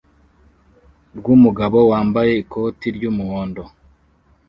rwumugabo 1.17 1.77
wambaye 1.91 2.31
ikoti 2.41 2.87
ry'umuhondo 2.95 3.63